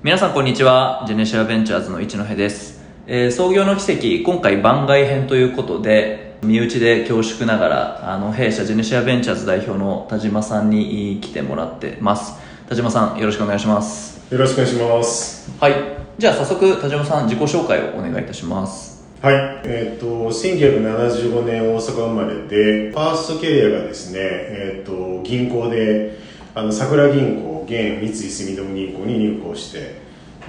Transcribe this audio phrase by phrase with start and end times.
[0.00, 1.02] 皆さんこんにちは。
[1.08, 12.34] ジェネシアベンチャーズの一戸です、えー創業の奇跡今回番外編ということで身内で恐縮ながらあの弊社ジェネシアベンチャーズ代表の田島さんに来てもらってます。
[12.68, 14.32] 田島さんよろしくお願いします。
[14.32, 15.50] よろしくお願いします。
[15.58, 15.74] はい。
[16.16, 19.04] じゃあ早速田島さん自己紹介をお願いいたします。
[19.20, 19.34] はい。
[19.64, 26.27] えっ、と、1975年大阪生まれで、ファーストキャリアがですね、えっ、と、銀行で、
[26.58, 30.00] あの、桜銀行、現三井住友銀行に入行して、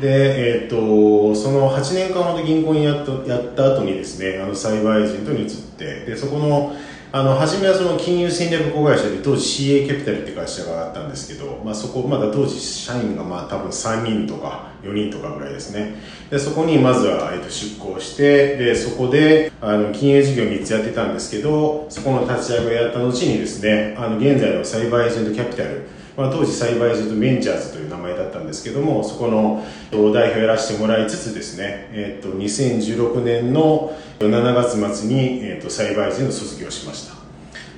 [0.02, 6.75] で、えっ、と、その8年間ほど銀行にやったやった後にですね、あの、サイバーエージェントに移って、で、そこの、
[7.11, 15.96] あの、初めはその金融戦略子会社で、当時 CA キャピタルって会社があったんですけど、まあそこ、まだ当時社員がまあ多分3人とか4人とかぐらいですね。
[16.32, 37.17] で、そこにまずは、えっと、出向して、で、そこで、あの、金融事業3つやってたんですけど、そこの立ち上げをやった後にですね、あの、現在のサイバーエージェントキャピタル、まあ、当時サイバーエージェントベンチャーズという名前だったんですけども、そこの代表をやらせてもらいつつですね、えっと、2016年の7月末に、えっと、サイバーエージェントを卒業しました。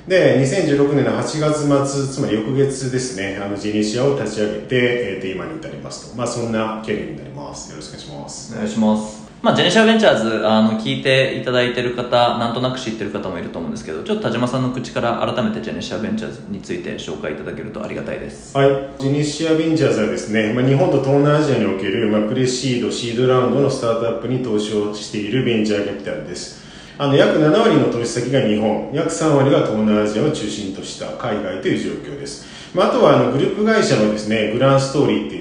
[0.08, 6.18] で、2016年の8月末、つまり翌月ですね、あの、ジェニシアを立ち上げて、えっと、今に至りますと。
[6.18, 7.70] まあ、そんなキャリアになります。
[7.70, 8.54] よろしくお願いします。
[8.56, 26.62] お願いしますまあ、ジェネシアベンチャーズあの聞いていただいてる方なんとなく知ってる方もいると思うんですけどちょっと田島さんの口から改めてジェネシアベンチャーズについて紹介いただけるとありがたいですはい、ジェニシアベンチャーズはですね、まあ、日本と東南アジアにおける、まあ、プレシード、シードラウンドのスタートアップに投資をしているベンチャーキャピタルです。
[27.00, 32.46] あの約7割の投資先が日本、約3割が東南アジアを中心とした海外という状況です。
[32.76, 35.41] まあ、あとはあのグループ会社のですね、グランストーリーってい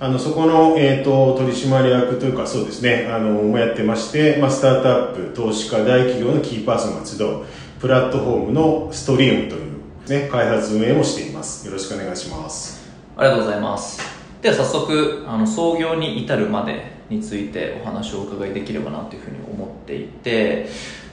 [0.00, 7.44] あのそこの、えー、と取締役というかそうですね、あのもやってまして、まあ、スタートアップ、投資家、大企業のキーパーソンが集う
[7.80, 11.66] プラットフォームのストリームという、ね、開発運営もしています。
[11.66, 12.78] よろしくお願いします。
[13.18, 14.00] ありがとうございます
[14.42, 20.68] では早速あの創業に至るまでについてお話をお伺いできればなというふうに思っていて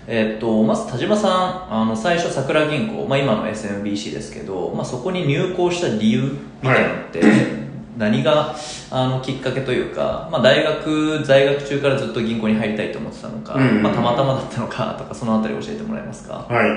[0.05, 7.21] えっとまず田島さんあの最初桜銀行、まあ、今の SMBC ですけど、まあ、そこに入行した理由みたいなのって、
[7.97, 8.55] 何が
[8.91, 16.45] あのきっかけというか、まあ、大学在学中からずっと銀行に入りたいと思ってたのか、うんまあ、たまたまだったのかとかそのあたり教えてもらえますか？
[16.49, 16.69] はい。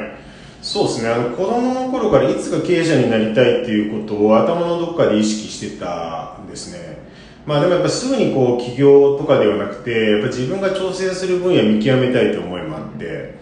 [0.60, 1.08] そうですね。
[1.08, 6.98] あの、子供の頃からいつか経営者になりたいっていうことを頭のどっかで意識してたんですね。
[7.46, 13.38] まあでもやっぱすぐにこう起業とかではなくて、やっぱ自分が挑戦する分野見極めたいと思いもあって、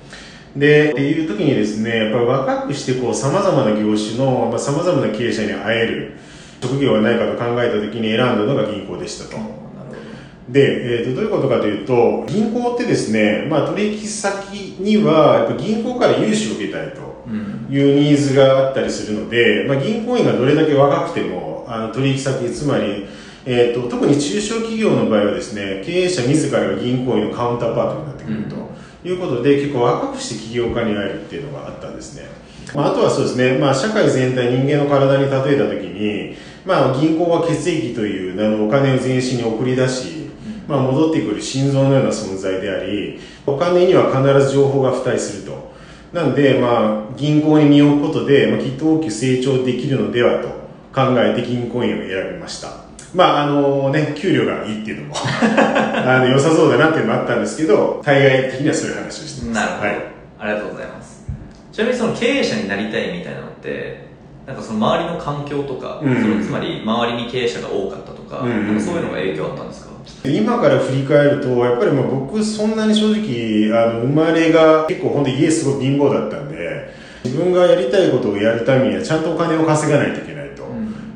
[0.55, 6.13] で、っていう時にですね、やっぱり若くしてこう様々な業種の、まあ、様々な経営者に会える
[6.61, 9.37] 職業はないかと考えた時に選んだのが銀行でしたと。
[10.49, 23.09] で、えー、とどういうことかというと銀行ってですね、まあ、取引先にはやっぱ銀行から融資を受けたいとうんいうニーズがあったりするので、まあ、銀行員がどれだけ若くてもあの取引先つまり、
[23.45, 28.57] えー、と特に中小企業の場合はですね経営者自らが銀行員のカウンターパートになってくると
[29.09, 32.27] いうことで、結構若くして起業家に会えるっていうのがあったんですね。
[32.75, 40.31] まあ、あとはそうですね、まあ、社会全体人間の体に例えたときに、まあ、銀行は血液というあのお金を全身に送り出し、
[40.67, 45.77] まあ、戻ってくる心臓のような存在でありお金には必ず情報が付帯すると。
[46.13, 50.49] なんで、まあ、銀行に身を置くことで、まあ、きっと大きく成長できるのではと
[50.95, 52.87] 考えて銀行員を選びました。
[53.15, 59.55] まああのね給料がいいっていうのも あの良さそうだなっていうのもあったんですけど対外的にはそういう話をしてます。
[59.55, 59.97] なるほど、はい。
[60.39, 61.16] ありがとうございます
[61.77, 64.07] ちなみにその経営者になりたいみたいなのって
[64.47, 66.23] なんかその周りの環境とか、うん。
[66.23, 69.91] そのつまり周りに経営者が多かったとか,、うんかそういうのが影響あったんですか？
[70.27, 76.95] 今から振り返るとやっぱりまあ僕そんなに正直あの生まれが結構本当に家すごい貧乏だったんで
[77.25, 80.36] 自分がやりたいことをやるためにはちゃんとお金を稼がないといけない。
[80.36, 80.36] と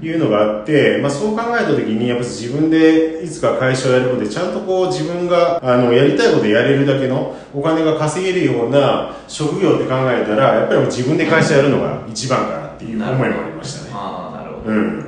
[0.03, 13.91] いうのがあって、まあ、そう考えた時にやっぱ自分でいつか会社をやることでちゃんとこう自分があのやりたいことをやれるだけのお金が稼げるような職業って考えたらやっぱり自分で会社やるのが一番かなっていう思いもありましたね。
[13.93, 15.05] ああなるほど、うん。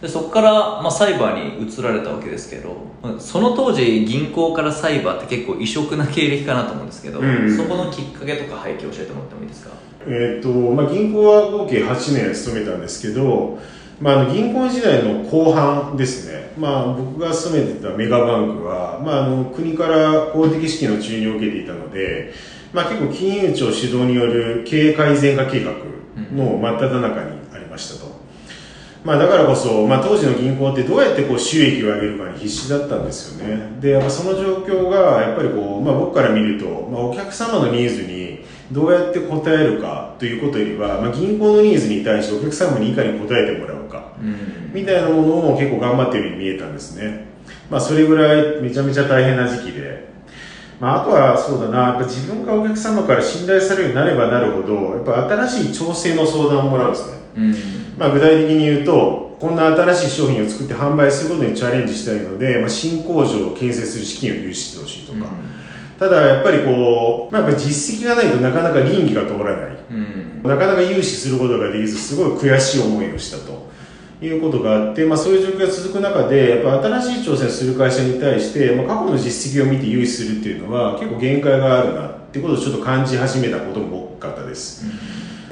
[0.00, 2.76] でそこから、まあ、サイバーに移られたわけですけど
[3.20, 9.70] その当時銀行からサイバーって結構異色な経歴かなと思うんですけど、うんそこのきっかけとか背景を教えてもらってもいいですか？
[10.04, 11.94] えーとまあ、銀行は合計8
[12.26, 13.60] 年勤めたんですけど、
[14.02, 22.32] まあ、あの銀行時代の後半ですね、まあ、僕が勤めてたメガバンクは、まあ、あの国から公的資金の注入を受けていたので、
[22.72, 25.72] まあ、結構金融庁主導による経営改善化計画
[26.34, 28.20] の真っ只中にありましたと。
[29.04, 33.80] まあ、だからこそ、まあ、当時の銀行ってどうやってこう収益を上げるかに必死だったんですよね。
[33.80, 43.81] でやっぱその状況がやっぱりこう、まあ、僕から見ると、まあ、お客様のニーズにどうやって応えるかということよりは、まあ、銀行のニーズに対してお客様にいかに応えてもらう
[44.72, 47.26] みたいなものを結構頑張っているように見えたんですね、
[47.70, 50.08] まあ、それぐらいめちゃめちゃ大変な時期で、
[50.80, 57.18] まあ、あとはそうだな、やっぱ自分がお客様から信頼されるようになればなるほど、やっぱ新しい調整の相談をもらうんですね。
[57.36, 57.54] うん。
[57.98, 65.30] まあ、具体的に言うと、こんな新しい商品を作って販売することにチャレンジしたいので、まあ、新工場を建設する資金を融資してほしいとか、
[65.98, 69.76] ただやっぱりこう、まあ、やっぱり実績がないとなかなか倫理が通らない。
[69.90, 70.42] うん。
[70.42, 73.70] なかなか融資することができず、すごい悔しい思いをしたと
[74.26, 84.84] いうことがあって、まあ、そういう状況が続く中で、やっぱ新しい挑戦する会社に対して、まあ、過去の実績を見て融資するっていうのは、結構限界があるなってことをちょっと感じ始めたことも多かったです。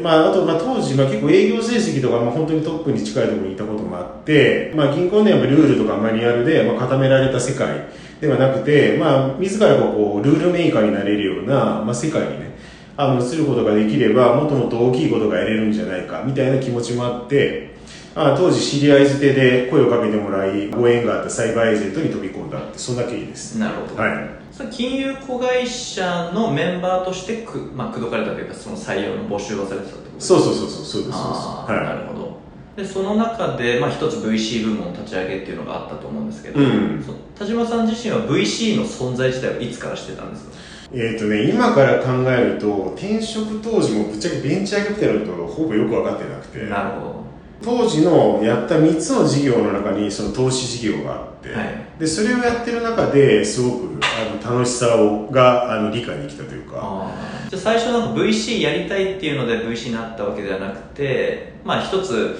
[0.00, 7.88] まあ、あと、まあ、当時、まあ、結構営業成績とか、まあ、本当にトップに近いところにいたこともあって、まあ、銀行のやっぱルールとかマニュアルで、まあ、固められた世界
[8.20, 12.56] ではなくて、まあ、自らがこう、ルールメーカーになれるような、まあ、世界にね、
[12.96, 17.70] あの、移ることができれば、もっともっと大きいことがやれるんじゃないか、みたいな気持ちもあって、
[18.14, 23.58] あ当時知り合い捨てで声をかけてもらい、ご縁があったサイバーエージェントに飛び込んだって、そんな経緯です。
[23.58, 24.30] なるほど、はい。
[24.50, 31.18] その金融子会社のメンバーとしてく、まあ、口説かれたというかその採用の募集がされてたってことそうそうそうそう、そうです、そうです。
[31.18, 31.84] はい。
[31.84, 32.40] なるほど
[32.76, 40.52] でその中で、まあ、一つ VC 部門立ち上げっていうのがあったと思うんですけど、うんそ田島さん自身は VC の存在自体はいつからしてたんですか？
[40.92, 47.19] えーとね、今から考えると転職当時もぶっちゃけベンチャーキャピタルとほぼよく分かってなくてなるほ
[47.62, 51.90] 当時のやった3つの事業の中にその投資事業があって、はい。
[51.98, 57.12] でそれをやってる中ですごくあの楽しさをがあの理解できたというどか
[57.50, 62.38] じゃあ最初なんか VC やりたいっていうので VC になったわけではなくてまあ一つ、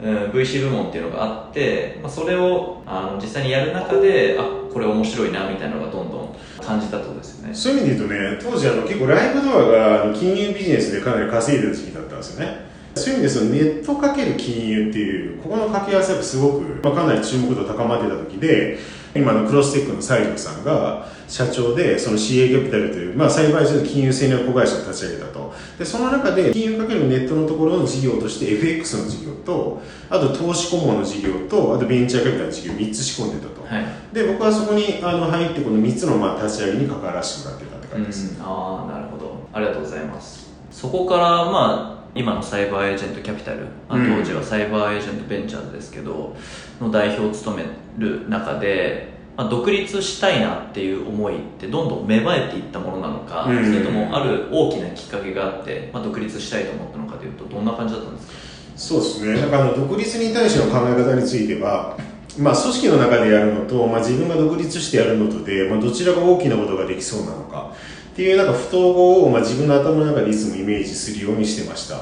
[0.00, 7.54] うん、VC 部門っていうのがあって、まあ、それをあの実際にやる中であこれ面白いなみたいなのがどんどん感じたとですよね。
[7.54, 9.62] そういう意味で言うとね当時あの結構ライブドア
[10.06, 18.78] が金融ビジネスでかなり稼いでた時期だったんですよねそういう意味でそのネットかける金融っていうここの掛け合わせがすごく、まあ、かなり注目度高まってた時で
[19.14, 25.54] 今のクロステックの西条さんが社長でその CA キャピタルという、まあ、栽培所の金融戦略子会社を立ち上げたと。
[25.78, 33.84] でその中で金融かけるネットのところの事業として FX の事業とあと投資顧問の事業とあとベンチャーキャピタルの事業3つ仕込んでたと、はい。
[34.12, 39.48] で僕はそこにあの入ってこの3つのまあ立ち上げに関わらせてもらってたって感じです、うん、ああなるほど。
[39.52, 40.50] ありがとうございます。
[40.70, 44.16] そこからまあ今のサイバーエージェントキャピタル、まあうん。
[44.18, 46.36] 当時はサイバーエージェントベンチャーズですけど
[46.80, 47.64] の代表を務め
[47.98, 53.64] る中で、まあ、独立したいなっていう思いってどんどん芽生えていったものなのか、うん。
[53.64, 58.32] それともある大きなきっかけがあって、まあ、独立したいと思ったのかというとどんな感じだったんですか？
[58.76, 59.40] そうですね。
[59.40, 61.96] なんかあの独立に対しての考え方については
[62.38, 67.74] まあ、組織の中でやるのと、まあ、自分が独立してやるのとで、まあ、どちらが大きなことができそうなのか
[68.20, 71.96] っていうなんか不統合を、まあ、自分の頭の中でいつもイメージするようにしてました。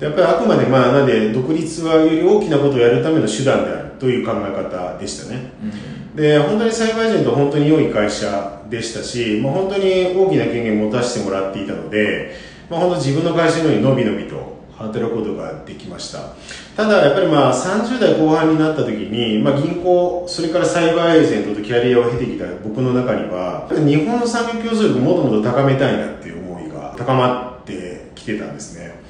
[0.00, 5.52] でやっぱりあくまでまあなんで独立はより大きなことをやるための手段であるという考え方でしたね。
[5.62, 6.16] うん。
[6.16, 12.34] で本当にサイバーエージェントは本当に良い会社でしたし、まあ、本当に大きな権限を持たせてもらっていたので、
[12.70, 16.32] まあ、本当自分の会社のように伸び伸びと働くことができました
[16.76, 29.02] ただやっぱりまあ30代後半になった時に、まあ、銀行それからサイバーエージェントとキャリアを経てきた僕の中には日本の産業競争力をもともと高めたいなっていう思いが高まってきてたんですね。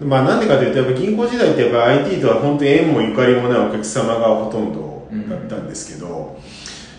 [0.00, 6.40] まあなんでかというとやっぱ銀行時代ってやっぱ IT とは本当に縁もゆかりもないお客様がほとんどだったんですけど、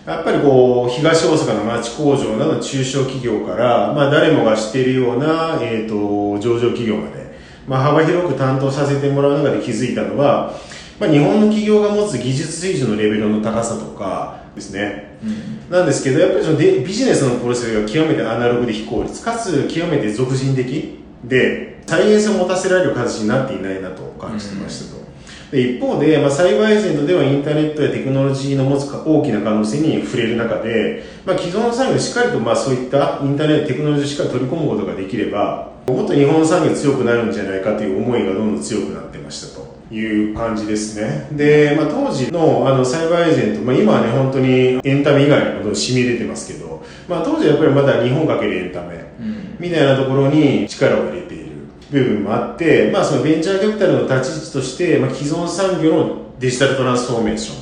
[0.06, 7.22] やっぱりこう東大阪の町工場などの中小企業から、まあ、誰もが知っているような、えー、と上場企業まで、
[7.68, 10.54] まあ、幅広く担当させてもらう中で気づいたのは、
[11.00, 25.03] まあ、日本の企業が持つ技術水準のレベルの高さとかですねうんなんですけどやっぱりそのでビジネスのプロセスが極めてアナログで非効率かつ極めて俗人的で再現性を持たせられる形になっていないなと感じてましたと。
[25.54, 41.28] で一方で、まあ、サイバーエージェントではインターネットやテクノロジーの持つか大きな可能性に触れる中で、まあ、既存の産業をしっかりと、まあ、そういったインターネットテクノロジーをしっかり取り込むことができればもっと日本の産業強くなるんじゃないかという思いがどんどん強くなってましたという感じですね。
[41.33, 49.57] で、まあ、当時のあのサイバーエージェント、まあ、今はね本当にエンタメ以外にもどんどん染み出てますけど、まあ、当時はやっぱりまだ日本かけるエンタメうん。
[49.60, 51.22] みたいなところに力を入れ
[51.94, 57.57] 部分もあって、まあ、そのベンチャーキャピタルの立ち位置として、まあ、既存産業のデジタルトランスフォーメーション、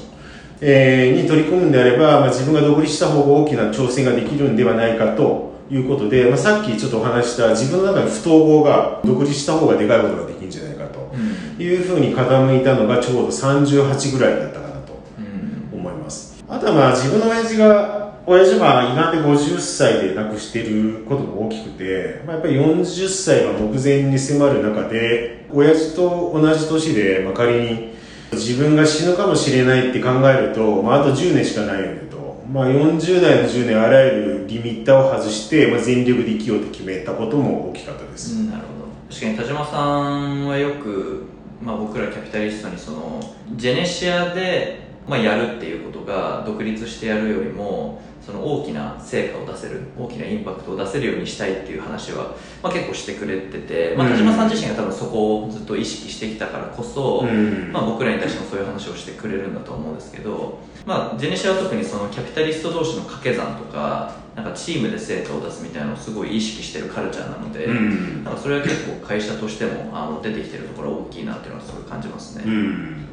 [0.62, 11.62] えーに取り組むんであれば、まあ、自分が独立した方が大きな挑戦ができるんではないかということで、まあ、さっきちょっとお話しした自分の中で不統合が独立した方がでかいことができるんじゃないかとうん。
[11.64, 16.44] いうふうに傾いたのがちょうど38ぐらいだったかなとうん思います。
[16.48, 18.01] あとはまあ自分の親父が
[18.32, 27.94] 親父は胃がんで50歳で亡くしてることも大きくて、まあ、やっぱり40歳が目前に迫る中で親父と同じ年で、まあ、仮に
[28.32, 32.42] 自分が死ぬかもしれないって考えると、まあ、あと10年しかないよねと。
[32.50, 39.14] まあ、40代の10年あらゆるリミッターを外して、まあ、全力で生きようと決めたことも大きかったです、うん、なるほど。
[39.14, 41.26] 確かに田島さんはよく、
[41.62, 43.20] まあ、僕らキャピタリストにその
[43.58, 72.44] ジェネシアで、まあ、やるっていうことが独立してやるよりもその大きな成果を出せる大きなインパクトを出せるようにしたいっていう話は、まあ、結構してくれてて、まあ、田島さん自身が多分そこをずっと意識してきたからこそ、うん、まあ、僕らに対してもそういう話をしてくれるんだと思うんですけど、まあ、ジェネシアは特にそのキャピタリスト同士の掛け算とかなんかチームで成果を出すみたいなのをすごい意識してるカルチャーなので、うん、なんかそれは結構会社としてもあの出てきてるところは大きいなっていうのはすごい感じますね。
[72.46, 73.08] うん。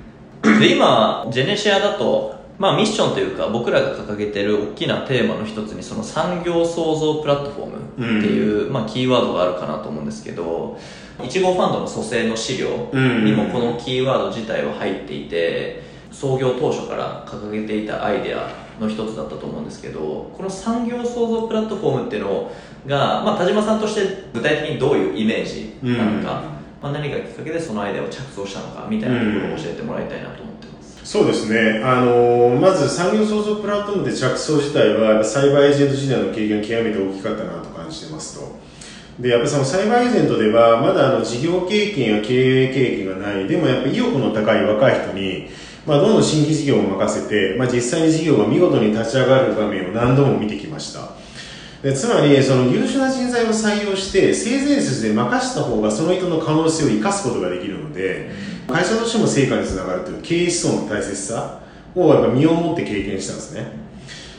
[0.60, 10.76] で今ジェネシアだとまあ、ミッションというか僕らが掲げてる大きなテーマの一つにその産業創造プラットフォームっていう、うん、まあ、キーワードがあるかなと思うんですけど
[11.18, 18.50] 1号ファンドの蘇生の資料にもこのキーワード自体は入っていて創業当初から掲げていたアイデア
[18.80, 22.50] の一つだったと思うんですけどこの産業創造プラットフォームっていうの
[22.86, 26.46] が、まあ、田島さんとして具体的にどういうイメージなのか、うん、
[26.82, 30.47] まあ、何がきっかけでそのアイデアを着想したのかみたいなところを教えてもらいたいなと思ってます。
[31.08, 38.58] そうですね、あのー、まず産業創造プラットフォームで着想自体は、サイバーエージェント時代の経験極めて大きかったなと感じてますと。
[39.18, 45.48] で、やっぱそのサイバーエージェントでは、まだあの事業経験や経営経験がない、でもやっぱ意欲の高い若い人に、
[45.86, 51.12] まあ、どんどん新規事業を任せて、まあ、実際に事業が見事に立ち上がる場面を何度も見てきました。
[51.82, 61.60] でつまり、その優秀な人材を採用して、性善説で任した方がその人の可能性を生かすことができるので、会社としても成果につながるという経営思想の大切さ
[61.94, 63.88] をやっぱ身をもって経験したんですね。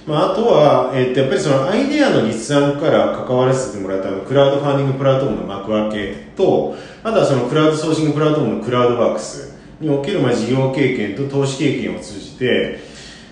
[0.05, 12.79] まあ、あとは、えっと、やっぱりそのアイデアの立案から関わらせてもらったクラウドファンディングプラットフォームのマクアケと、あとはそのクラウドソーシングプラットフォームのクラウドワークスにおけるまあ事業経験と投資経験を通じて、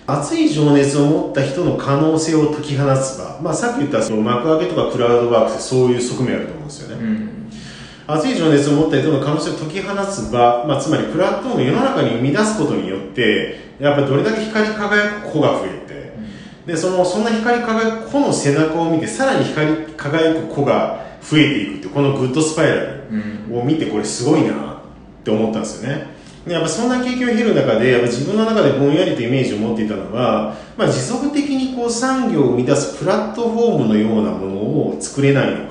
[0.06, 7.04] 熱い情熱を持った人の可能性を解き放つ場、まあ、さっき言ったそのマクアケとかクラウドワークスそういう側面あると思うんですよね。
[7.04, 7.37] うん
[8.10, 23.02] 熱い情熱を持った人の可能性を解き放つ場、まあ、つまりプラットフォームを世の中に生み出すことによってやっぱりどれだけ光り輝く個が増えて、でそのそんな光り輝く個の背中を見てさらに光り輝く個が増えていくってこの good spiral
[23.52, 24.78] を見てこれすごいなっ
[25.22, 26.18] て思ったんですよね。
[26.46, 35.67] やっぱそんな経験を経る中でやっぱ自分の中でぼんやりとイメージを持っていたのは、まあ、持続的にこう産業を生み出すプラットフォームのようなものを作れないの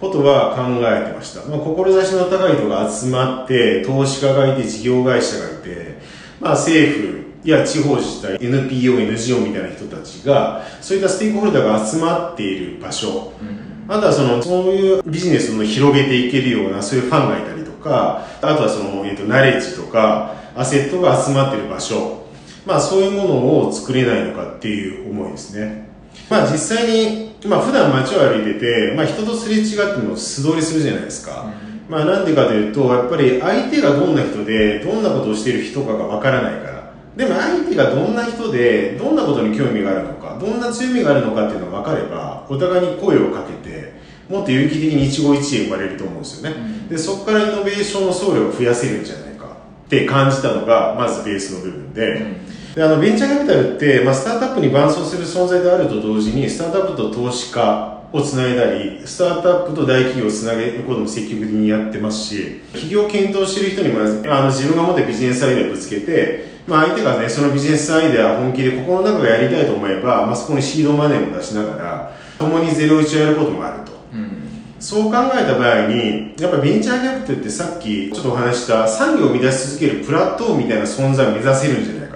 [0.00, 1.48] ことは考えてました。
[1.48, 5.98] まあ、志の高い人が集まって、投資家がいて、事業会社がいて、
[6.40, 22.26] まあ、政府や地方自治体、NPO、NGO みたいな人たちが、そういったステークホルダーが集まっている場所、うん、あとはその、そういうビジネスを広げていけるような、そういうファンがいたりとか、あとはその、えっ、と、ナレッジとか、アセットが集まっている場所、
[22.66, 25.87] まあ、そういうものを作れないのかっていう思いですね。
[26.30, 31.52] まあ、実際に、まあ普段街を歩いてて、まあ人とすれ違っても素通りするじゃないですか。
[31.88, 36.78] うん、まあなんでかというと、やっぱり相手がどんな人で、どんなことをしている人かがわからないから。
[37.16, 43.98] でも相手がどんな人で、どんなことに興味があるのか、どんな強みがあるのかっていうのが分かれば、お互いに声をかけて、
[44.28, 46.56] もっと有機的に一期一会生まれると思うんですよね。
[46.56, 49.46] うん、で、そこからイノベーションの総量を増やせるんじゃないか
[49.86, 52.47] って感じたのが、まずベースの部分で、うん
[52.78, 73.90] であのベンチャーキャピタルって、まあ、スタートアップに伴走する存在であると同時にスタートアップと投資家をつないだりスタートアップと大企業をつなげることも積極的にやってますし企業を検討している人にもあの自分が持ってビジネスアイデアをぶつけて、まあ、相手がねそのビジネスアイデア本気で心の中がやりたいと思えば、まあ、そこにシードマネーも出しながら共にゼロ一をやることもあると。
[74.14, 74.38] うん
[74.78, 82.07] そう考えた場合に、やっぱベンチャーキャピタルってさっきちょっとお話した産業を生み出し続けるプラットフォームみたいな存在を目指せるんじゃない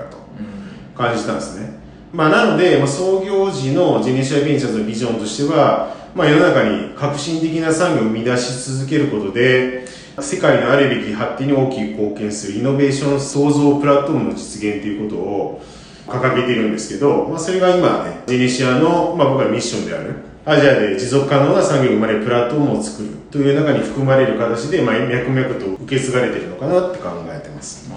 [1.03, 1.83] 感じたんですね。
[2.13, 9.87] まあ、なので、まあ、創業時のジェネシアベンチャーズのビジョンとしては、まあ、世の中に革新的な産業を生み出し続けることで、
[10.21, 15.63] 世界のあるべき発展に大きく貢献するイノベーション創造プラットフォームの実現ということを
[16.07, 27.89] 掲げているんですけど、まあ、それが今ね、ジェネシアの、まあ、僕はミッションである、アジアで持続可能な産業を生まれるプラットフォームを作るという中に含まれる形で、まあ、脈々と受け継がれているのかなって考えてます。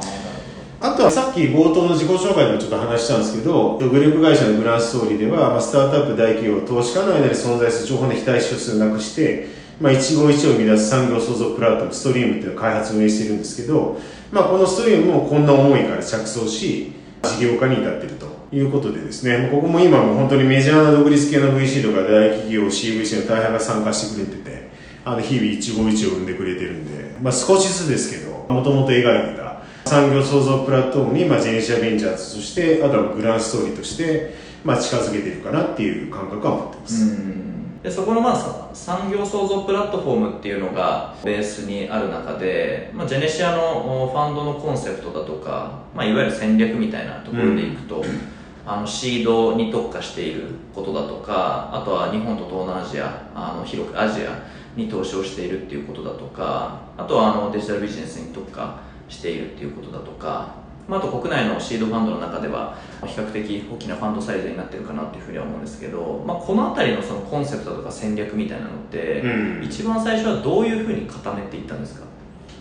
[0.86, 9.48] あとはさっき冒頭の自己紹介でもちょっと話したんですけど、グループ会社のグランストーリーでは、まあ、スタートアップ大企業、投資家の間に存在する情報の非対称数をなくして、
[9.82, 14.00] まあ、一期一会を生み出す産業創造プラットフォーム、ストリームっていうのを開発運営してるんですけど、
[14.32, 24.70] まあ、このストリームもこんな思いから着想し、事業化に至ってるということでですね、ここも今も本当にメジャーな独立系の VC とか大企業、CVC の大半が参加してくれてて、
[25.04, 29.45] あの日々一期一会を生んでくれてるんで、まあ、少しずつですけど、もともと描いてた
[29.88, 37.82] 産業創造プラットフォームに、まあ、ジェネシアベンチャーズとしてあとはグランストーリーとして、まあ、近づけてるかなっていう感覚は持ってます、うん。
[37.84, 48.04] でそこのまあさ産業創造プラットフォームっていうのがベースにある中で、まあ、ジェネシアのおファンドのコンセプトだとか、まあ、いわゆる戦略みたいなところでいくと、
[48.66, 54.44] あのシードに特化していることだとかあとは日本と東南アジアあの広くアジア
[54.76, 60.56] に投資をしているっていうことだとかあとはあのデジタルビジネスに特化しているっていうことだとか、
[60.88, 69.28] まあ、あと国内のシードファンドの中では比較的大きなファンドサイズになってるかなっていうふうには思うんですけど、まあ、この辺りのそのコンセプトとか戦略みたいなのって、う
[69.62, 69.64] ん。
[69.64, 72.06] 一番最初はどういうふうに固めていったんですか？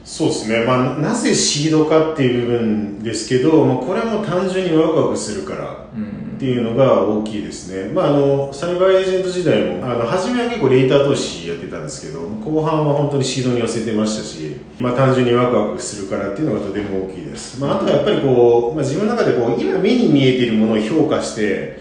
[0.04, 5.86] そうですね、まあ、ななぜシードかっていう部分ですけど、まあ、これはもう単純にワクワクするから。
[5.94, 21.80] うんっていうのが大きいですね、まあ、あのサイバーエージェント時代もあの初めは結構レーター投資やってたんですけど後半は本当にシードに寄せてましたし、まあ、単純にワクワクするからっていうのがとても大きいです、まあ、あとはやっぱりこう、まあ、自分の中でこう今目に見えているものを評価して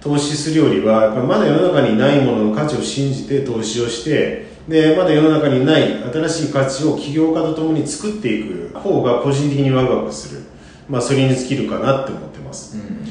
[0.00, 10.42] 投資するよりはやっぱまだ世の中にないものの価値を信じて投資をしてでまだ世の中にない新しい価値を起業家とともに作っていく方が個人的にワクワクする、
[10.88, 12.76] まあ、それに尽きるかなって思ってます。
[12.76, 13.03] うん。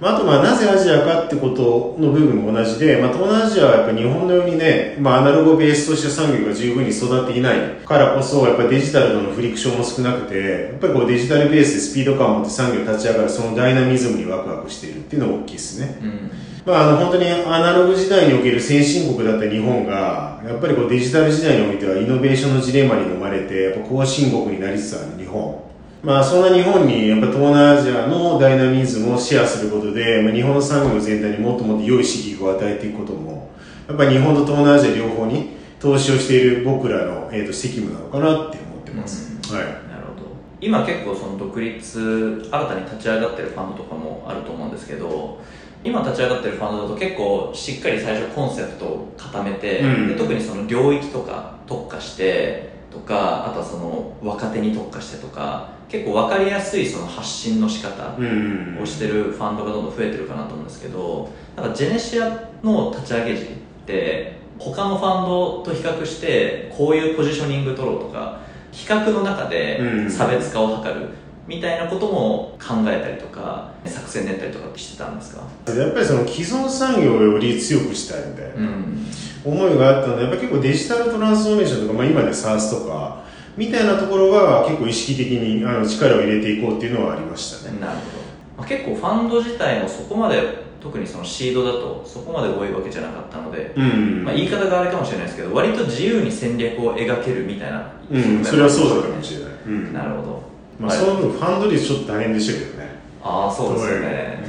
[0.00, 15.98] まあ、あとまあなぜアジアかってことの部分も同じで、まあ、東南アジアはやっぱ日本のようにね、まあ、アナログをベースとした産業が十分に育っていないからこそやっぱりデジタルとのフリクションも少なくてやっぱりこうデジタルベースでスピード感を持って産業立ち上がるそのダイナミズムにワクワクしているっていうのが大きいですね。
[16.02, 16.30] うん
[16.66, 25.63] まあ、あの本当にアナログ時代における先進国だった日本がやっぱりこうデジタル時代においてはイノベーションのジレンマに飲まれてやっぱ後進国になりつつある日本
[26.04, 33.50] まあそんな日本にやっぱ東南アジアのダイナミズムをシェアすることで、まあ、日本の産業全体にもっともっと良い刺激を与えていくことも
[33.88, 39.64] やっぱり日本と東南アジア両方に投資をしている僕らの、えー、と責務なのかなって思ってます、はい。
[39.64, 40.28] なるほど。
[40.60, 45.40] 今結構その独立新たに立ち上がってるファンドとかもあると思うんですけど
[45.82, 50.08] 今立ち上がってるファンドだと結構しっかり最初コンセプトを固めて、うん。
[50.08, 58.78] で特にその領域とか特化してとかあとはその若手に特化してとか結構分かりやすいその発信の仕方うん。
[58.82, 63.46] をしてるファンドがどんどん増えてるかなと思うんですけどなんかジェネシアの立ち上げ時っ
[63.86, 68.40] て他のファンドと比較してこういうポジショニング取ろうとか
[68.72, 70.10] 企画の中でうん。
[70.10, 71.08] 差別化を図る
[71.46, 75.42] みたいなことも考えたりとか作戦練ったりとかしてたんですか？
[75.70, 79.06] やっぱりその既存産業をより強くしたいみたいな、うん。
[79.44, 83.23] 思いがあったのでやっぱ結構デジタルトランスフォーメーションとか、まあ、今で SARS とか
[83.56, 87.80] みたいなところは結構意識的にあの力を入れていこうっていうのはありましたね。
[87.80, 88.22] なるほど、
[88.58, 100.42] まあ、結構ファンド自体もそこまで特にそのシードだとそこまで多いわけじゃなかったので、うん、まあ、言い方があれかもしれないですけど割と自由に戦略を描けるみたいな、うん、それはそうだかもしれない、うんなるほど、
[100.78, 100.98] まあ、はい。
[100.98, 103.00] その分ファンド率ちょっと大変でしたけどね。
[103.22, 104.44] ああそうですよね、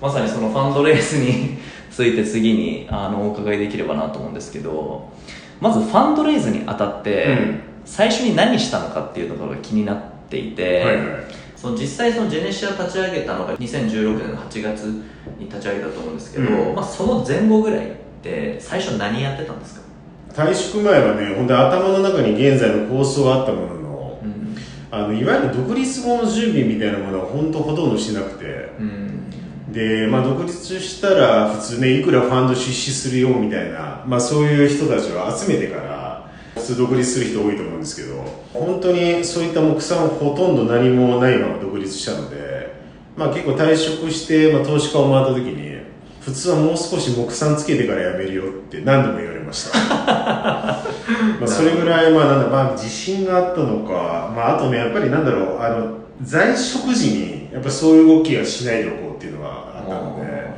[0.00, 1.56] うまさにそのファンドレースに
[1.90, 5.08] ついて次にあのお伺いできればなと思うんですけど
[5.58, 11.06] まずファンドレイズにあたって、うん最初に何したのかっていうところが気になっていて、はいはい。
[11.56, 14.84] その実際そのジェネシア立ち上げたのが2016年の8月
[15.38, 16.74] に立ち上げたと思うんですけど、うん。
[16.74, 19.82] まあ、その前後ぐらいって最初何やってたんですか、
[20.32, 24.56] 退職前はね本当に頭の中に現在の構想があったもののうん。
[24.90, 28.44] あのいわゆる独立後の準備みたいなものは本当ほとんどしてなくて。
[28.78, 29.10] うん。
[29.72, 35.99] で、まあ、独立したら普通ねいくらファンド出資するよみたいな、まあ、そういう人たちを集めてから
[36.54, 42.74] 普通独立する人多いと思うんですけど本当にそういった目算ほとんど何もないまま独立したので、
[43.16, 45.80] まあ、結構退職して、まあ、投資家を回った時に
[46.20, 49.78] 普通はもう少し目算つけてから辞めるよって何度も言われました。
[49.88, 50.84] ま
[51.44, 60.50] あそれぐらい、まあなんだまあ、自信があったのか、まあ、あとねやっぱりなんだろうあの在職時にやっぱそういう動きはしないでおこうっていうのがあったので。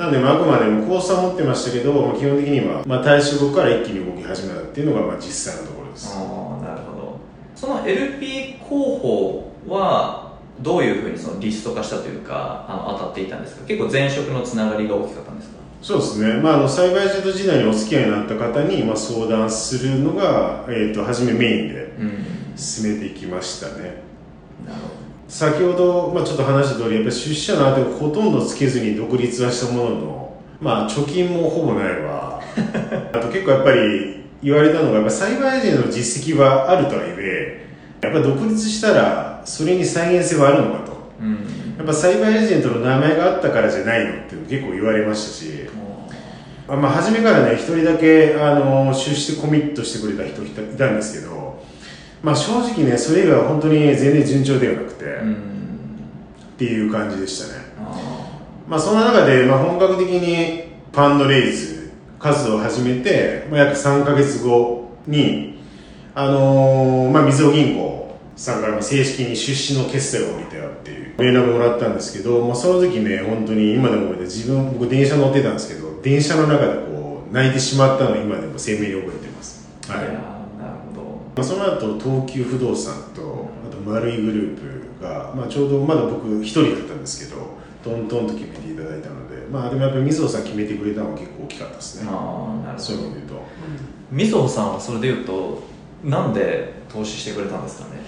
[0.00, 6.14] なんで、まあ、あくまでもコースは持ってましたけど、まあ、基本的には、まあ、退職後から一気に動き始めたっていうのが、まあ、実際のところです。
[6.16, 7.20] ああなるほど
[7.54, 10.32] その LP 候補は
[10.62, 13.66] どういうふうにそのリスト化したというかあの当たっていたんですか？
[13.66, 15.56] 結構前職のつながりが大きかったんですか？
[15.82, 16.40] そうですね。
[16.42, 22.12] まあ、あの、栽培ジェット時代にお付き合いになった方に、まあ、相談するのが、えっ、と、初めメインでうん
[22.56, 24.02] 進めていきましたね。
[24.66, 24.99] なるほ
[25.30, 32.42] 先ほど、まあ、ちょっと話した通り、やっぱり出社の後ほとんどつけずに独立はしたものの、まあ、貯金もほぼないわ。
[33.14, 37.64] あと結構やっぱり言われたのが、やっぱ栽培エージェントの実績はあるとはいえ、
[38.00, 40.90] やっぱり独立したら、それに再現性はあるのかと。
[40.90, 45.46] どうんやっぱ栽培エージェントの名前があったからじゃないのって結構言われましたし、
[46.68, 51.49] あまあ、初めからね、一人だけ、あの、出資してコミットしてくれた人いたんですけど、
[52.22, 55.50] まあ正直ねそれ以外は本当に全然順調ではなくて、うん。
[56.54, 57.64] っていう感じでしたね。
[57.78, 57.96] あ
[58.68, 65.58] まあそんな中で、まあ、本格的にファンドレイズ活動を始めて、まあ、約3ヶ月後に
[66.14, 79.66] あのーまあみずほ銀行さんから正式に出資の決済を降りたよっていう連絡もらったんですけど、まあ、その時ね本当に今でも覚えて自分僕電車乗ってたんですけど電車の中でこう泣いてしまったのを今でも鮮明に覚えてます。
[79.88, 80.29] はい
[81.36, 92.10] まあ、その後東急不動産とあと丸いグループが、まあ、ちょうどまだ僕一人だったんですけどトントンと決めていただいたのでまあでもやっぱり水野さん決めてくれたのは結構大きかったですね。
[92.10, 92.78] どああなるほど。
[92.78, 93.46] そういう意味で言うと、
[94.10, 95.62] みそさんはそれで言うと
[96.04, 98.00] なんで投資してくれたんですかね？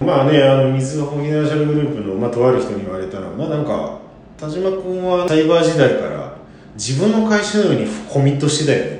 [0.00, 3.98] まあねあの水野フィナンシャルグループの、まあ、とある人に言われたのはまあなんか
[4.38, 6.36] 田島君はサイバー時代から
[6.74, 8.99] 自分の会社のようにコミットしてたよね。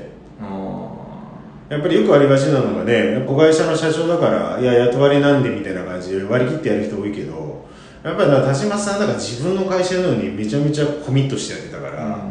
[1.71, 7.65] やっぱりよくありがちなのがね子会社の社長だからいや雇われなんでみたいな感じで割り切ってやる人多いけど
[8.03, 12.25] やっぱり田島さんなんか自分の会社のようにめちゃめちゃコミットしてやってたから、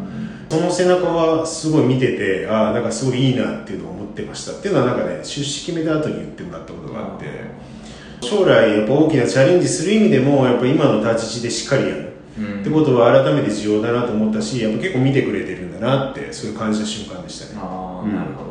[0.49, 4.51] その背中はすごい見ててああなんかすごいいいなっていうのを思ってました。
[4.51, 7.25] っていうのはなんかね出資決めた後に言ってもらったことがあって
[8.19, 12.11] 将来やっぱ大きなチャレンジする意味でもやっぱ今の立ち位置でしっかりやる。
[12.37, 17.59] うんってことは改めて重要だなと思ったしやっぱ結構見てくれてるんだなってそういう感じた瞬間でしたね。
[17.61, 18.50] ああ、うんなるほど。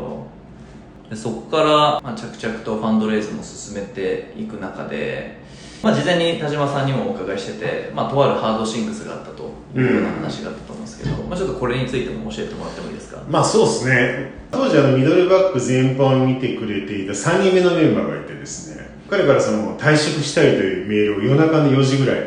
[1.11, 1.67] でそこから、
[2.01, 5.39] まあ、着々とファンドレイズも進めていく中で、
[5.83, 13.23] まあ、事前に田島さんにもお伺いしてて、まあ、とあるハードシンクスがあったというような話があったと思うんですけど、まあ、ちょっとこれについても教えてもらってもいいですか？
[13.29, 14.31] まあそうですね。
[14.53, 22.25] 当時あのミドルバック全般を見てくれていた3人目のメンバーがいてですね彼からその退職したいというメールを夜中の4時ぐらい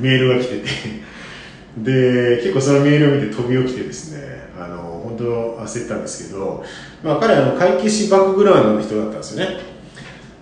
[0.00, 0.64] メールが来てて
[1.78, 4.43] で結構そのメールを見て飛び起きてですね
[5.16, 6.64] 本当焦ったんですけど、
[7.02, 9.58] まあ、彼はあの会計士バックグラウンドの人だったんですよね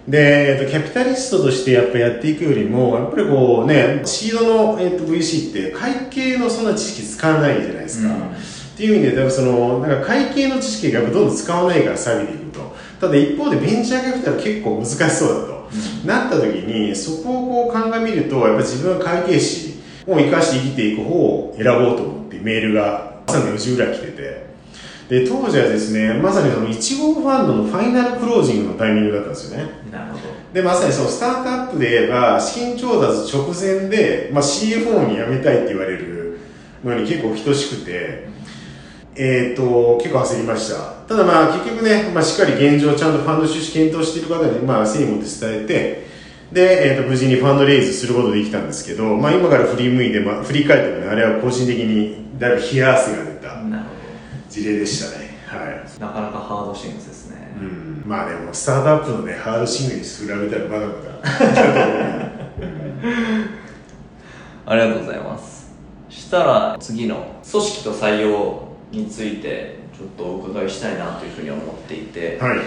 [0.09, 8.33] で、えっと、キャピタリストとしてやっぱやっていくよりもやっぱりこうねシードの、えっと、VC って会計のそんな知識使わないじゃないですか、うん
[8.73, 12.75] っていう意味で、だからその、なんか会計の知識がやっぱどんどん使わないから錆びていくと。
[13.01, 15.69] ただ一方でベンチャーキャピタル結構難しそうだと。
[16.07, 19.75] なった時に、そこをこう鑑みると、やっぱ自分は会計士
[20.07, 24.42] を生かして生きていく方を選ぼうと思ってメールが朝の4時ぐらい来てて。
[25.13, 29.71] で、当時はですね、まさにその1号ファンドのファイナルクロージングのタイミングだったんですよね。
[29.93, 30.23] なるほど
[30.55, 36.39] で、まさにそのスタートアップで言えば、資金調達直前で、まあ、CFO に辞めたいって言われる
[36.83, 38.27] のに結構等しくて、
[39.15, 40.95] えっ、と、結構焦りました。
[41.07, 46.07] ただまあ結局ね、まあしっかり現状ちゃんとファンド出資検討している方に、まあ誠意を持って伝えて、
[46.53, 53.32] で、えっ、と、無事にファンドレイズすることができたんですけど、まあ今から振り向いて、まあ振り返ってもね、あれは個人的にだいぶ冷や汗が出たなるほ
[54.53, 55.39] 事例でしたね。
[55.47, 55.99] はい。
[55.99, 61.11] どなかなかハードシングスですね、うん、まあでもスタートアップのねハードシングルに比べたらまだまだ。
[64.65, 65.73] ありがとうございます。
[66.11, 72.59] したら次の組織と採用についてちょっとお伺いしたいなというふうに思っていて、はい。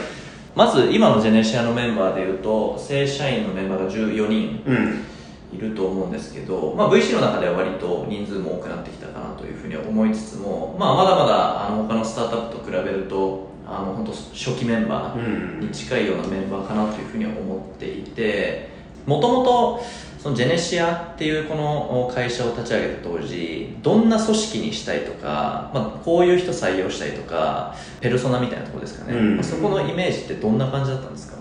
[0.55, 5.03] まず今のジェネシアのメンバーでいうと正社員のメンバーが14人うん
[5.53, 18.69] いると思うんですけど、まあ、VC の中では割と人数も多くなってきたかなというふうに思いつつも、まあ、まだまだあの他のスタートアップと比べるとあの本当初期メンバーに近いようなメンバーかなというふうに思っていて
[19.05, 19.81] もともと
[20.19, 29.35] そのジェネシアっていうこの会社を立ち上げた当時どんな組織にしたいとか、まあ、こういう人採用したいとかペルソナみたいなところですかね、うん。
[29.35, 31.34] まあそこのイメージってどんな感じだったんですか？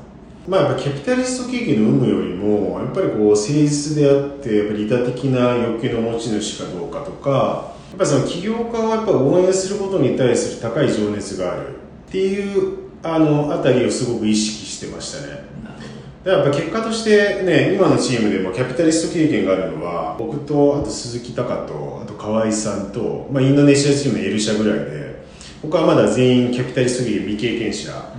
[0.46, 11.68] まあやっぱキャピタリスト経験の有無よりもやっぱりこう誠実であってやっぱり利他的な欲求の持ち主かどうかとかやっぱりその起業家をやっぱ応援することに対する高い情熱がある。
[12.08, 15.44] っていうあのあたりをすごく意識してましたね。
[15.64, 15.84] なる
[16.24, 25.24] でやっぱ結果としてね今のチームでもキャピタリスト経験があるのは僕とあと鈴木隆とあと河合さんと、まあ、インドネシアチームのエルシャぐらいで
[25.60, 28.14] 他はまだ全員キャピタリスト経験未経験者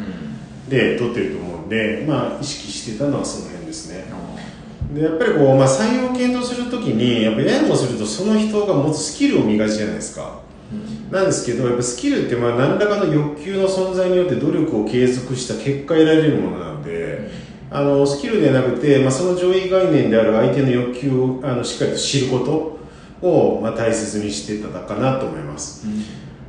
[0.69, 4.05] で取ってると思うんで、まあ、意識してたのはその辺ですね。
[4.11, 10.41] あでやっぱりこう、まあ、採用を検討するときにやっぱややもするとその人が持つスキルを磨くじゃないですか。
[10.71, 11.11] うん。
[11.11, 17.29] なんですけどやっぱスキルってまあ何らかの欲求の存在によって努力を継続した結果得られるものなので
[17.71, 25.85] あのスキルではなくて、まあ、その上位概念である相手の欲求をあのしっかりと知ることを、まあ、大切にしていただかなと思います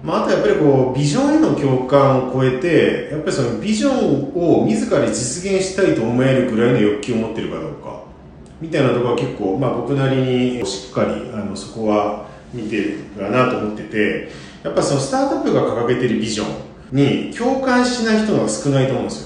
[0.07, 8.05] まあ、あとやっぱりこうビジョンへの共感を超えてやっぱりそのビジョンを自ら実現したいと思えるぐらいの欲求を持ってるかどうか
[8.61, 14.31] みたいなところは結構、まあ、僕なりにしっかりあのそこは見てるかなと思ってて
[14.63, 16.45] やっぱそのスタートアップが掲げてるビジョ
[16.93, 19.26] ンに共感しない人が少ないと思うんです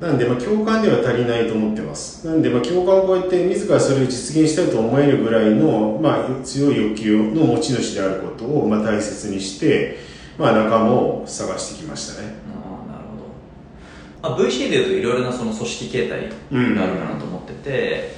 [0.00, 2.24] なんで、まあ、共感では足りないと思ってます。
[2.26, 9.98] なんで、まあ、共感を超えて、自らそれを実現したいと思えるぐらいの、まあ、強い欲求の持ち主であることを、まあ、大切にして、
[10.38, 12.28] まあ、仲間を探してきましたね。
[12.64, 13.16] ああなるほ
[14.28, 18.12] ど、まあ、VC でいうといろいろなその組織形態があるかなと思ってて、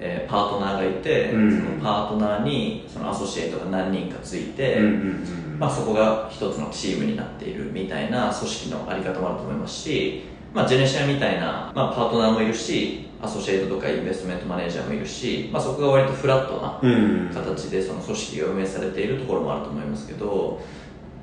[0.00, 17.30] えーパートナーがいて、うんそのパートナーにそのアソシエイトが何人かついて、うんうんうんまあ、そこが一つのチームになっているみたいな組織のあり方もあると思いますし、まあ、ジェネシアみたいな、まあ、パートナーもいるしアソシエイトとかインベストメントマネージャーもいるし、まあ、そこが割とフラットなうん。
[17.32, 20.60] 形でその組織が運営されているところもあると思いますけど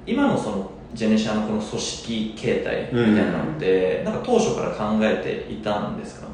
[0.05, 6.27] 今のそのジェネシアのこの組織形態みたいなのって、なんか当初から考えていたんですか？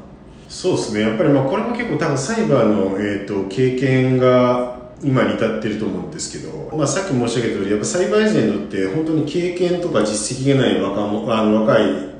[0.48, 12.13] そうですね、やっぱりまあこれも結構多分サイバーの、えー、と経験が今に至ってると思うんですけど、まあ、さっき申し上げた通りやっぱサイバーエージェントって本当に経験とか実績がない若者あの若い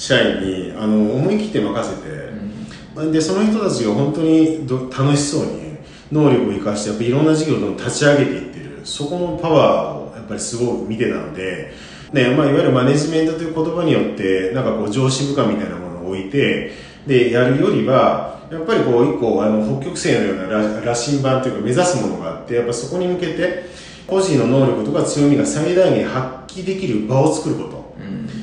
[0.00, 5.76] 社員にあの思い切って任せて、でその人たちが本当にど楽しそうに
[6.10, 8.80] 能力を生かしてやっぱいろんな事業を立ち上げていってる。
[8.82, 11.74] そこのパワーをやっぱりすごく見てたので、
[12.14, 16.72] ねまあ、いわゆるマネジメントという言葉によってなんかこう上司部下みたいなものを置いて
[17.06, 23.66] でやるよりはやっぱりこう一個あの北極星のような羅羅針盤というか目指すものがあってやっぱそこに向けて
[24.06, 27.94] 個人の能力とか強みが最大限発揮できる場を作ること。
[28.00, 28.39] うん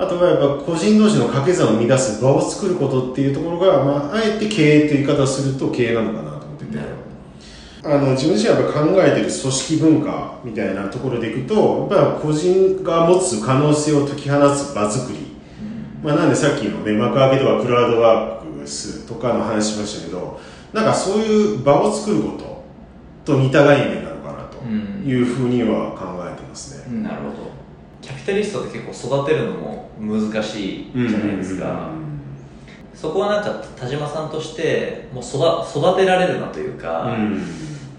[0.00, 7.00] あとはやっぱ個人同士の掛け算を生み出す場を作ることっていうところが、まあ、あえて経営という言い方をすると経営なのかなと思ってて。
[7.82, 15.18] あの自分自身はやっぱ考えてる組織文化みたいなところでいくとやっぱ個人が持つ可能性を解き放つ場作り、
[16.02, 20.38] まあ、なんでさっきのね幕開けとかクラウドワークスとかの話しましたけど
[20.74, 22.64] なんかそういう場を作ること
[23.24, 27.02] と似た概念なのかなというふうには考えてますね。
[27.02, 27.49] なるほど
[28.10, 31.90] キャピタリストって結構育てるのも難しいじゃないですか、
[32.94, 35.36] そこはなんか田島さんとしてもう育
[35.78, 37.42] 育てられるなというか、うん。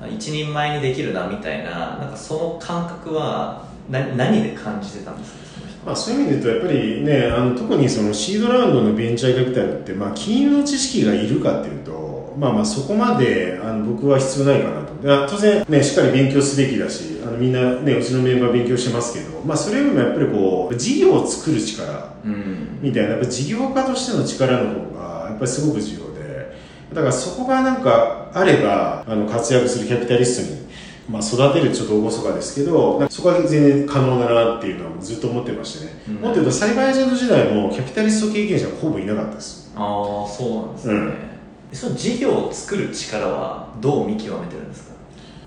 [0.10, 5.42] 一人前にできるなみたいななんかその感覚はな何で感じてたんですか？
[5.86, 14.92] まあ、そういう意味で言うとやっぱりねあの特にそのシードラウンドのベンチャーキャピタルって、まあ、金融の知識がいるかっていうと、まあ、まあそこまであの僕は必要ないかなと。
[15.02, 22.80] 当然、ね、しっかり勉強すべきだしあのみんな、ね、うちのメンバー勉強してますけど、まあ、それよりもやっぱりこう事業を作る力うん。
[22.82, 26.56] みたいなやっぱ事業家としての力の方がやっぱりすごく重要で
[26.94, 30.68] だからそこがなんかあればあの活躍するキャピタリストに、
[31.10, 36.16] まあ、育てるちょっと厳かですけどそこは全然可能だなっていうのはずっと思ってましてね、うん。
[36.16, 39.72] もっと言うとサイバーエージェント時代もキャピタリスト経験者はほぼいなかったです。
[39.76, 41.31] ああそうなんですね、うん
[41.74, 44.96] その事業を作る力はどう見極めてるんですか？